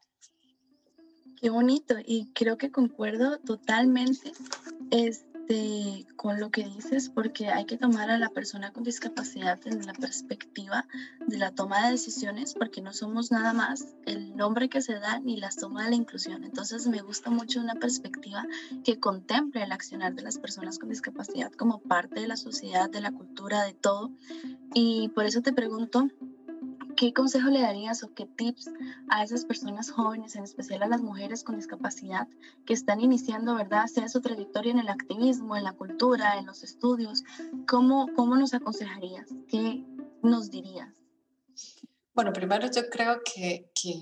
Qué 1.41 1.51
bonito 1.51 1.97
y 2.05 2.33
creo 2.35 2.57
que 2.57 2.71
concuerdo 2.71 3.39
totalmente. 3.41 4.33
Con 6.17 6.41
lo 6.41 6.51
que 6.51 6.65
dices 6.65 7.11
porque 7.11 7.49
hay 7.49 7.65
que 7.67 7.77
tomar 7.77 8.11
a 8.11 8.19
la 8.19 8.29
persona 8.29 8.73
con 8.73 8.85
discapacidad 8.85 9.59
en 9.67 9.85
la 9.85 9.93
perspectiva 9.93 10.87
de 11.27 11.37
la 11.37 11.51
toma 11.51 11.85
de 11.85 11.93
decisiones 11.93 12.55
porque 12.55 12.81
no 12.81 12.93
somos 12.93 13.31
nada 13.31 13.53
más 13.53 13.87
el 14.07 14.37
nombre 14.37 14.69
que 14.69 14.81
se 14.81 14.95
da 14.95 15.19
ni 15.19 15.37
la 15.37 15.51
suma 15.51 15.85
de 15.85 15.91
la 15.91 15.97
inclusión. 15.97 16.45
Entonces 16.45 16.87
me 16.87 17.03
gusta 17.03 17.31
mucho 17.31 17.61
una 17.61 17.75
perspectiva 17.75 18.47
que 18.85 18.99
contemple 18.99 19.65
el 19.65 19.73
accionar 19.73 20.15
de 20.15 20.23
las 20.23 20.39
personas 20.39 20.79
con 20.79 20.89
discapacidad 20.89 21.53
como 21.53 21.81
parte 21.81 22.21
de 22.21 22.29
la 22.29 22.37
sociedad, 22.37 22.89
de 22.89 23.01
la 23.01 23.13
cultura, 23.13 23.65
de 23.65 23.75
todo. 23.75 24.11
Y 24.75 25.09
por 25.09 25.27
eso 25.27 25.43
te 25.43 25.53
pregunto, 25.53 26.09
¿Qué 27.03 27.13
consejo 27.13 27.49
le 27.49 27.63
darías 27.63 28.05
o 28.05 28.15
qué 28.15 28.27
tips 28.27 28.71
a 29.09 29.25
esas 29.25 29.45
personas 29.45 29.91
jóvenes, 29.91 30.37
en 30.37 30.45
especial 30.45 30.85
a 30.85 30.87
las 30.87 31.03
mujeres 31.03 31.43
con 31.43 31.57
discapacidad, 31.57 32.29
que 32.65 32.75
están 32.75 33.01
iniciando, 33.01 33.57
¿verdad?, 33.57 33.87
sea 33.89 34.09
su 34.09 34.21
trayectoria 34.21 34.71
en 34.71 34.79
el 34.79 34.89
activismo, 34.89 35.57
en 35.57 35.65
la 35.65 35.73
cultura, 35.73 36.39
en 36.39 36.47
los 36.47 36.63
estudios. 36.63 37.25
¿Cómo, 37.67 38.09
cómo 38.15 38.37
nos 38.37 38.55
aconsejarías? 38.55 39.27
¿Qué 39.49 39.85
nos 40.23 40.49
dirías? 40.53 40.95
Bueno, 42.15 42.33
primero 42.33 42.71
yo 42.71 42.89
creo 42.89 43.21
que, 43.25 43.73
que, 43.75 43.99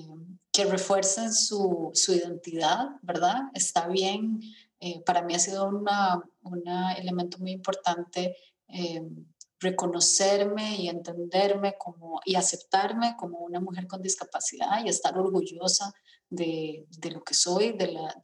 que 0.53 0.67
refuercen 0.67 1.33
su, 1.33 1.93
su, 1.95 2.13
identidad, 2.13 2.91
¿verdad? 3.01 3.45
Está 3.55 3.89
bien, 3.89 4.43
eh, 4.79 5.01
para 5.07 5.23
mí 5.23 5.35
ha 5.35 5.39
sido 5.39 5.67
un 5.67 5.89
una 6.43 6.93
elemento 6.93 7.39
muy 7.39 7.53
importante 7.53 8.37
eh, 8.69 9.01
reconocerme 9.61 10.77
y 10.77 10.89
entenderme 10.89 11.77
como, 11.79 12.21
y 12.25 12.35
aceptarme 12.35 13.15
como 13.19 13.39
una 13.41 13.61
mujer 13.61 13.87
con 13.87 14.01
discapacidad 14.01 14.85
y 14.85 14.89
estar 14.89 15.17
orgullosa 15.19 15.93
de, 16.31 16.87
de 16.89 17.11
lo 17.11 17.23
que 17.23 17.35
soy, 17.35 17.73
de, 17.73 17.93
la, 17.93 18.15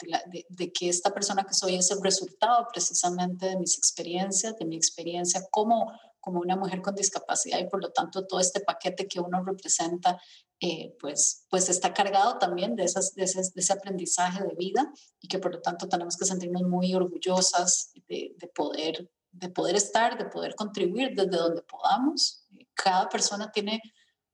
de, 0.48 0.72
que 0.72 0.88
esta 0.88 1.12
persona 1.12 1.44
que 1.44 1.54
soy 1.54 1.74
es 1.74 1.90
el 1.90 2.02
resultado 2.02 2.66
precisamente 2.72 3.46
de 3.46 3.58
mis 3.58 3.76
experiencias, 3.76 4.56
de 4.56 4.64
mi 4.64 4.76
experiencia 4.76 5.46
como, 5.50 5.92
como 6.20 6.40
una 6.40 6.56
mujer 6.56 6.80
con 6.80 6.94
discapacidad 6.94 7.58
y 7.58 7.68
por 7.68 7.82
lo 7.82 7.90
tanto 7.90 8.26
todo 8.26 8.40
este 8.40 8.60
paquete 8.60 9.06
que 9.06 9.20
uno 9.20 9.44
representa 9.44 10.18
eh, 10.60 10.96
pues, 10.98 11.46
pues 11.50 11.68
está 11.68 11.92
cargado 11.92 12.38
también 12.38 12.76
de, 12.76 12.84
esas, 12.84 13.14
de, 13.14 13.24
ese, 13.24 13.40
de 13.40 13.60
ese 13.60 13.74
aprendizaje 13.74 14.42
de 14.42 14.54
vida 14.54 14.90
y 15.20 15.28
que 15.28 15.38
por 15.38 15.52
lo 15.52 15.60
tanto 15.60 15.86
tenemos 15.86 16.16
que 16.16 16.24
sentirnos 16.24 16.62
muy 16.62 16.94
orgullosas 16.94 17.92
de 18.08 18.50
poder 18.54 19.10
de 19.38 19.48
poder 19.48 19.76
estar, 19.76 20.18
de 20.18 20.26
poder 20.26 20.54
contribuir 20.54 21.10
desde 21.14 21.36
donde 21.36 21.62
podamos. 21.62 22.46
Cada 22.74 23.08
persona 23.08 23.50
tiene 23.50 23.80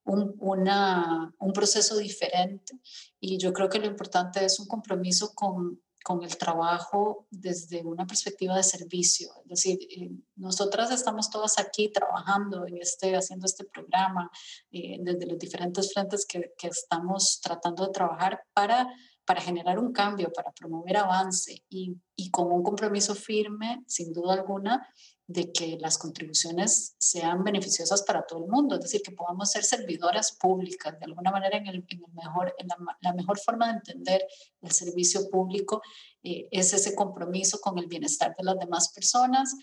un, 0.05 0.37
un 0.39 1.53
proceso 1.53 1.97
diferente 1.97 2.79
y 3.21 3.39
yo 3.39 3.53
creo 3.53 3.69
que 3.69 3.79
lo 3.79 3.87
importante 3.87 4.45
es 4.45 4.59
un 4.59 4.67
compromiso 4.67 5.33
con, 5.35 5.81
con 6.03 6.23
el 6.23 6.37
trabajo 6.37 7.27
desde 7.31 7.83
una 7.83 8.07
perspectiva 8.07 8.57
de 8.57 8.63
servicio. 8.63 9.31
Es 9.45 9.49
decir, 9.49 9.79
eh, 9.91 10.11
nosotras 10.37 10.91
estamos 10.91 11.31
todas 11.31 11.59
aquí 11.59 11.91
trabajando 11.91 12.67
en 12.67 12.79
este, 12.79 13.15
haciendo 13.17 13.47
este 13.47 13.65
programa 13.65 14.31
eh, 14.71 14.99
desde 15.01 15.27
los 15.27 15.39
diferentes 15.39 15.93
frentes 15.93 16.27
que, 16.27 16.53
que, 16.59 16.69
estamos 16.69 17.41
tratando 17.41 17.87
de 17.87 17.93
trabajar 17.93 18.41
para 18.53 18.89
para 19.33 19.41
generar 19.41 19.79
un 19.79 19.93
cambio, 19.95 20.31
para 20.31 20.53
promover 20.53 20.99
avance 20.99 21.65
y, 21.71 21.97
y 22.15 22.31
con 22.31 22.53
un 22.53 22.63
compromiso 22.63 23.15
firme, 23.15 23.83
sin 23.87 24.13
duda 24.13 24.35
alguna, 24.35 24.87
de 25.27 25.51
que 25.51 25.79
las 25.81 25.97
contribuciones 25.97 26.95
sean 26.99 27.43
beneficiosas 27.43 28.03
para 28.03 28.27
todo 28.27 28.45
el 28.45 28.51
mundo, 28.51 28.75
es 28.75 28.83
decir, 28.83 29.01
que 29.01 29.13
podamos 29.13 29.51
ser 29.51 29.65
servidoras 29.65 30.37
públicas, 30.39 30.99
de 30.99 31.07
alguna 31.07 31.31
manera 31.31 31.57
en, 31.57 31.67
el, 31.67 31.83
mejor, 32.13 32.55
en 32.59 32.69
la, 33.01 33.13
mejor 33.15 33.39
forma 33.39 33.69
de 33.69 33.79
entender 33.79 34.23
el 34.61 34.71
servicio 34.71 35.31
público 35.31 35.81
eh, 36.23 36.47
es 36.51 36.75
ese 36.75 36.95
compromiso 36.95 37.59
con 37.59 37.79
el 37.79 37.87
bienestar 37.87 38.35
de 38.37 38.45
las 38.45 38.59
demás 38.59 38.93
personas 38.93 39.55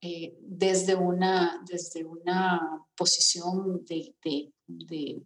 eh, 0.00 0.32
desde, 0.40 0.94
una, 0.94 1.62
desde 1.68 2.02
una 2.02 2.82
posición 2.96 3.84
de, 3.84 4.14
de 4.64 5.22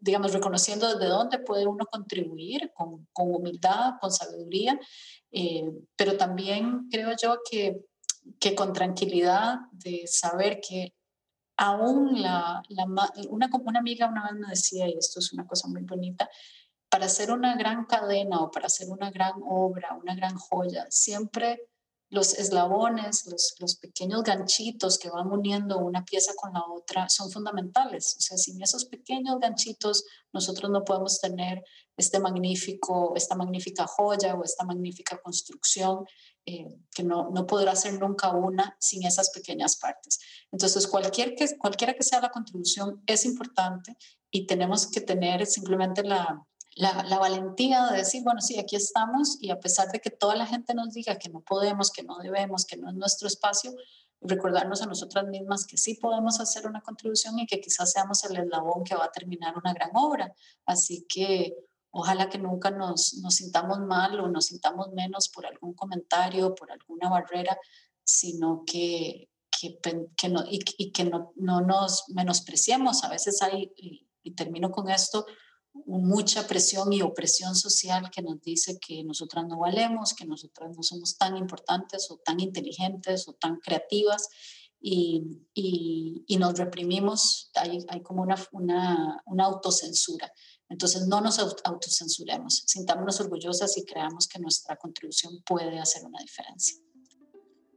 digamos, 0.00 0.32
reconociendo 0.32 0.88
desde 0.88 1.08
dónde 1.08 1.38
puede 1.38 1.66
uno 1.66 1.86
contribuir 1.86 2.72
con, 2.74 3.06
con 3.12 3.34
humildad, 3.34 3.94
con 4.00 4.10
sabiduría, 4.10 4.78
eh, 5.30 5.70
pero 5.96 6.16
también 6.16 6.88
creo 6.90 7.10
yo 7.20 7.38
que, 7.48 7.80
que 8.38 8.54
con 8.54 8.72
tranquilidad 8.72 9.58
de 9.72 10.06
saber 10.06 10.60
que 10.60 10.94
aún 11.56 12.22
la, 12.22 12.62
la, 12.68 12.84
una, 13.28 13.50
una 13.64 13.78
amiga 13.78 14.06
una 14.06 14.24
vez 14.24 14.34
me 14.34 14.48
decía, 14.48 14.88
y 14.88 14.96
esto 14.96 15.20
es 15.20 15.32
una 15.32 15.46
cosa 15.46 15.68
muy 15.68 15.82
bonita, 15.82 16.28
para 16.88 17.06
hacer 17.06 17.30
una 17.30 17.56
gran 17.56 17.84
cadena 17.84 18.40
o 18.40 18.50
para 18.50 18.66
hacer 18.66 18.88
una 18.88 19.10
gran 19.10 19.34
obra, 19.44 19.94
una 19.94 20.14
gran 20.14 20.36
joya, 20.36 20.86
siempre 20.88 21.68
los 22.10 22.34
eslabones, 22.34 23.26
los, 23.60 23.76
pequeños 23.76 24.22
ganchitos 24.22 24.98
que 24.98 25.10
van 25.10 25.30
uniendo 25.30 25.78
una 25.78 26.04
pieza 26.04 26.32
con 26.36 26.54
la 26.54 26.62
otra 26.66 27.08
son 27.08 27.30
fundamentales. 27.30 28.16
O 28.18 28.20
sea, 28.20 28.38
sin 28.38 28.62
esos 28.62 28.86
pequeños 28.86 29.38
ganchitos 29.40 30.04
nosotros 30.32 30.70
no 30.70 30.84
podemos 30.84 31.20
tener 31.20 31.62
este 31.96 32.18
magnífico, 32.18 33.12
esta 33.14 33.34
magnífica 33.34 33.86
joya 33.86 34.34
o 34.34 34.44
esta 34.44 34.64
magnífica 34.64 35.20
construcción 35.22 36.06
eh, 36.46 36.66
que 36.94 37.02
no, 37.02 37.30
no 37.30 37.46
podrá 37.46 37.76
ser 37.76 38.00
nunca 38.00 38.30
una 38.32 38.74
sin 38.80 39.04
esas 39.04 39.30
pequeñas 39.30 39.76
partes. 39.76 40.18
Entonces, 40.50 40.86
cualquier 40.86 41.34
que, 41.34 41.58
cualquiera 41.58 41.94
que 41.94 42.04
sea 42.04 42.20
la 42.20 42.30
contribución 42.30 43.02
es 43.06 43.26
importante 43.26 43.96
y 44.30 44.46
tenemos 44.46 44.90
que 44.90 45.02
tener 45.02 45.44
simplemente 45.44 46.02
la, 46.02 46.42
la, 46.76 47.18
valentía 47.18 47.86
de 47.86 47.98
decir, 47.98 48.22
bueno, 48.22 48.40
sí, 48.40 48.58
aquí 48.58 48.76
estamos 48.76 49.38
y 49.40 49.50
a 49.50 49.58
pesar 49.58 49.90
de 49.90 50.00
que 50.00 50.10
toda 50.10 50.36
la 50.36 50.46
gente 50.46 50.74
nos 50.74 50.92
diga 50.92 51.18
que 51.18 51.28
no 51.28 51.40
podemos, 51.40 51.90
que 51.90 52.02
no 52.02 52.18
debemos, 52.18 52.64
que 52.64 52.76
no 52.76 52.88
es 52.88 52.94
nuestro 52.94 53.28
espacio, 53.28 53.74
recordarnos 54.20 54.82
a 54.82 54.86
nosotras 54.86 55.26
mismas 55.26 55.66
que 55.66 55.76
sí 55.76 55.94
podemos 55.94 56.40
hacer 56.40 56.66
una 56.66 56.80
contribución 56.80 57.38
y 57.38 57.46
que 57.46 57.60
quizás 57.60 57.92
seamos 57.92 58.24
el 58.24 58.36
eslabón 58.36 58.84
que 58.84 58.94
va 58.94 59.06
a 59.06 59.12
terminar 59.12 59.56
una 59.56 59.72
gran 59.72 59.90
obra. 59.94 60.32
Así 60.66 61.06
que 61.08 61.56
ojalá 61.90 62.28
que 62.28 62.38
nunca 62.38 62.70
nos, 62.70 63.16
sintamos 63.30 63.80
mal 63.80 64.18
o 64.20 64.28
nos 64.28 64.46
sintamos 64.46 64.90
menos 64.92 65.28
por 65.28 65.46
algún 65.46 65.74
comentario, 65.74 66.54
por 66.54 66.70
alguna 66.70 67.08
barrera, 67.08 67.58
sino 68.04 68.62
que, 68.66 69.30
que, 69.50 70.28
no, 70.28 70.44
y, 70.48 70.92
que 70.92 71.04
no, 71.04 71.32
no, 71.36 71.60
nos 71.60 72.04
menospreciemos. 72.08 73.04
A 73.04 73.08
veces 73.08 73.40
hay, 73.42 73.72
y 74.22 74.34
termino 74.34 74.70
con 74.70 74.90
esto, 74.90 75.26
mucha 75.72 76.46
presión 76.46 76.92
y 76.92 77.02
opresión 77.02 77.54
social 77.54 78.10
que 78.10 78.22
nos 78.22 78.40
dice 78.40 78.78
que 78.78 79.04
nosotras 79.04 79.46
no 79.46 79.58
valemos, 79.58 80.14
que 80.14 80.26
nosotras 80.26 80.76
no 80.76 80.82
somos 80.82 81.16
tan 81.16 81.36
importantes 81.36 82.10
o 82.10 82.18
tan 82.18 82.40
inteligentes 82.40 83.28
o 83.28 83.34
tan 83.34 83.56
creativas 83.56 84.28
y, 84.80 85.44
y, 85.54 86.24
y 86.26 86.36
nos 86.36 86.56
reprimimos, 86.56 87.50
hay, 87.54 87.84
hay 87.88 88.02
como 88.02 88.22
una, 88.22 88.36
una, 88.52 89.22
una, 89.26 89.44
autocensura. 89.44 90.32
Entonces 90.68 91.06
no 91.06 91.20
nos 91.20 91.38
autocensuremos, 91.38 92.64
sintámonos 92.66 93.20
orgullosas 93.20 93.76
y 93.78 93.84
creamos 93.84 94.28
que 94.28 94.38
nuestra 94.38 94.76
contribución 94.76 95.42
puede 95.44 95.78
hacer 95.78 96.04
una 96.04 96.20
diferencia. 96.20 96.76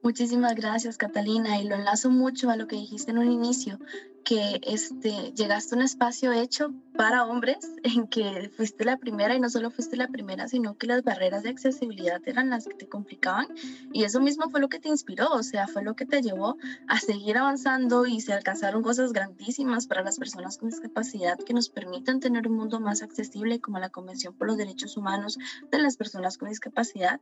Muchísimas 0.04 0.56
gracias, 0.56 0.98
Catalina, 0.98 1.60
y 1.62 1.66
lo 1.66 1.76
enlazo 1.76 2.10
mucho 2.10 2.50
a 2.50 2.56
lo 2.56 2.68
que 2.68 2.76
dijiste 2.76 3.12
en 3.12 3.20
un 3.20 3.32
inicio, 3.32 3.80
que 4.24 4.62
este, 4.64 5.34
llegaste 5.36 5.76
a 5.76 5.78
un 5.78 5.84
espacio 5.84 6.32
hecho 6.32 6.74
para 6.96 7.26
hombres 7.26 7.58
en 7.84 8.08
que 8.08 8.52
fuiste 8.56 8.86
la 8.86 8.98
primera 8.98 9.36
y 9.36 9.40
no 9.40 9.50
solo 9.50 9.72
fuiste 9.72 9.98
la 9.98 10.08
primera, 10.08 10.48
sino 10.48 10.78
que 10.78 10.88
las 10.88 11.04
barreras 11.04 11.44
de 11.44 11.50
accesibilidad 11.50 12.22
eran 12.26 12.50
las 12.50 12.68
que 12.68 12.74
te 12.74 12.88
complicaban 12.88 13.48
y 13.92 14.04
eso 14.04 14.20
mismo 14.20 14.50
fue 14.50 14.60
lo 14.60 14.70
que 14.70 14.80
te 14.80 14.90
inspiró, 14.90 15.30
o 15.32 15.44
sea, 15.44 15.68
fue 15.68 15.84
lo 15.84 15.96
que 15.96 16.06
te 16.06 16.22
llevó 16.22 16.58
a 16.88 17.00
seguir 17.00 17.38
avanzando 17.38 18.06
y 18.06 18.22
se 18.22 18.34
alcanzaron 18.34 18.84
cosas 18.84 19.14
grandísimas 19.14 19.88
para 19.88 20.04
las 20.04 20.18
personas 20.18 20.58
con 20.58 20.70
discapacidad 20.70 21.38
que 21.38 21.54
nos 21.54 21.70
permitan 21.70 22.20
tener 22.20 22.48
un 22.48 22.56
mundo 22.56 22.80
más 22.80 23.02
accesible 23.02 23.60
como 23.60 23.80
la 23.80 23.90
Convención 23.90 24.34
por 24.34 24.48
los 24.48 24.58
Derechos 24.58 24.98
Humanos 24.98 25.38
de 25.72 25.80
las 25.80 25.98
Personas 25.98 26.38
con 26.38 26.50
Discapacidad. 26.50 27.20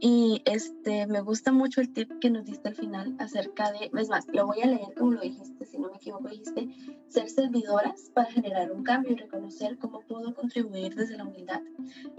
Y 0.00 0.42
este, 0.44 1.06
me 1.06 1.20
gusta 1.20 1.52
mucho 1.52 1.80
el 1.80 1.92
tip 1.92 2.18
que 2.20 2.28
nos 2.28 2.44
diste 2.44 2.68
al 2.68 2.74
final 2.74 3.14
acerca 3.18 3.72
de, 3.72 3.90
es 3.98 4.08
más, 4.08 4.26
lo 4.32 4.46
voy 4.46 4.60
a 4.60 4.66
leer 4.66 4.92
como 4.98 5.12
lo 5.12 5.20
dijiste, 5.20 5.64
si 5.64 5.78
no 5.78 5.88
me 5.88 5.96
equivoco, 5.96 6.28
ser 7.08 7.30
servidoras 7.30 8.10
para 8.12 8.30
generar 8.30 8.72
un 8.72 8.82
cambio 8.82 9.12
y 9.12 9.16
reconocer 9.16 9.78
cómo 9.78 10.00
puedo 10.00 10.34
contribuir 10.34 10.94
desde 10.94 11.16
la 11.16 11.24
humildad. 11.24 11.60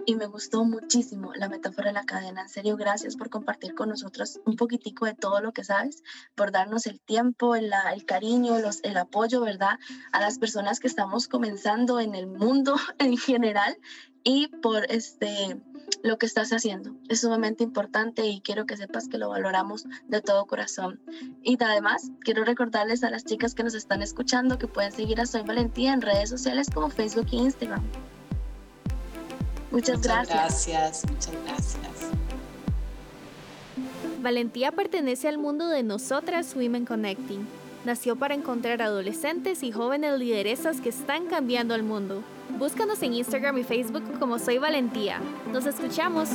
Y 0.05 0.15
me 0.15 0.25
gustó 0.25 0.63
muchísimo 0.63 1.33
la 1.33 1.49
metáfora 1.49 1.89
de 1.89 1.93
la 1.93 2.05
cadena. 2.05 2.43
En 2.43 2.49
serio, 2.49 2.77
gracias 2.77 3.15
por 3.17 3.29
compartir 3.29 3.75
con 3.75 3.89
nosotros 3.89 4.39
un 4.45 4.55
poquitico 4.55 5.05
de 5.05 5.13
todo 5.13 5.41
lo 5.41 5.51
que 5.51 5.63
sabes, 5.63 6.03
por 6.35 6.51
darnos 6.51 6.85
el 6.87 7.01
tiempo, 7.01 7.55
el, 7.55 7.71
cariño, 8.05 8.55
el 8.83 8.97
apoyo, 8.97 9.41
¿verdad? 9.41 9.79
A 10.11 10.21
las 10.21 10.39
personas 10.39 10.79
que 10.79 10.87
estamos 10.87 11.27
comenzando 11.27 11.99
en 11.99 12.15
el 12.15 12.27
mundo 12.27 12.75
en 12.99 13.17
general 13.17 13.77
y 14.25 14.47
por 14.47 14.91
este 14.91 15.61
lo 16.03 16.17
que 16.17 16.25
estás 16.25 16.51
haciendo. 16.51 16.91
Es 17.07 17.21
sumamente 17.21 17.63
importante 17.63 18.25
y 18.25 18.41
quiero 18.41 18.65
que 18.65 18.75
sepas 18.75 19.07
que 19.07 19.17
lo 19.17 19.29
valoramos 19.29 19.85
de 20.07 20.21
todo 20.21 20.45
corazón. 20.45 20.99
Y 21.41 21.57
además, 21.63 22.11
quiero 22.19 22.43
recordarles 22.43 23.03
a 23.03 23.09
las 23.09 23.23
chicas 23.23 23.55
que 23.55 23.63
nos 23.63 23.75
están 23.75 24.01
escuchando 24.01 24.57
que 24.57 24.67
pueden 24.67 24.91
seguir 24.91 25.21
a 25.21 25.25
Soy 25.25 25.43
Valentía 25.43 25.93
en 25.93 26.01
redes 26.01 26.29
sociales 26.29 26.67
como 26.73 26.89
Facebook 26.89 27.27
e 27.31 27.37
Instagram. 27.37 27.83
Muchas, 29.71 29.97
muchas 29.97 30.27
gracias. 30.27 31.05
Muchas 31.09 31.33
gracias. 31.45 31.81
Valentía 34.21 34.71
pertenece 34.71 35.27
al 35.27 35.37
mundo 35.37 35.67
de 35.67 35.83
nosotras 35.83 36.55
Women 36.55 36.85
Connecting. 36.85 37.47
Nació 37.85 38.15
para 38.15 38.33
encontrar 38.33 38.81
adolescentes 38.81 39.61
y 39.61 39.71
jóvenes 39.71 40.17
lideresas 40.17 40.81
que 40.81 40.89
están 40.89 41.27
cambiando 41.27 41.75
el 41.75 41.83
mundo. 41.83 42.23
Búscanos 42.49 43.01
en 43.03 43.13
Instagram 43.13 43.57
y 43.57 43.63
Facebook 43.63 44.19
como 44.19 44.39
Soy 44.39 44.57
Valentía. 44.57 45.19
Nos 45.51 45.65
escuchamos. 45.65 46.29